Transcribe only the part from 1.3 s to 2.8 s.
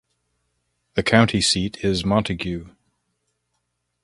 seat is Montague.